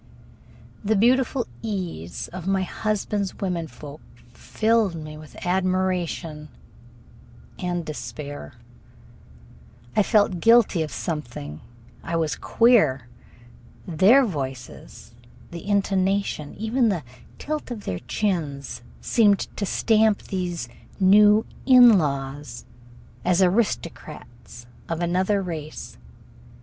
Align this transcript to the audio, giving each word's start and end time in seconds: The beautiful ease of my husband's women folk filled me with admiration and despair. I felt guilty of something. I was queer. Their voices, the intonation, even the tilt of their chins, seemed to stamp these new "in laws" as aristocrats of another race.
The 0.83 0.95
beautiful 0.95 1.45
ease 1.61 2.27
of 2.29 2.47
my 2.47 2.63
husband's 2.63 3.35
women 3.37 3.67
folk 3.67 4.01
filled 4.33 4.95
me 4.95 5.15
with 5.15 5.35
admiration 5.45 6.49
and 7.59 7.85
despair. 7.85 8.53
I 9.95 10.01
felt 10.01 10.39
guilty 10.39 10.81
of 10.81 10.89
something. 10.91 11.61
I 12.03 12.15
was 12.15 12.35
queer. 12.35 13.09
Their 13.87 14.25
voices, 14.25 15.13
the 15.51 15.67
intonation, 15.67 16.55
even 16.57 16.89
the 16.89 17.03
tilt 17.37 17.69
of 17.69 17.83
their 17.85 17.99
chins, 17.99 18.81
seemed 19.01 19.55
to 19.55 19.67
stamp 19.67 20.23
these 20.23 20.67
new 20.99 21.45
"in 21.67 21.99
laws" 21.99 22.65
as 23.23 23.39
aristocrats 23.39 24.65
of 24.89 24.99
another 24.99 25.43
race. 25.43 25.99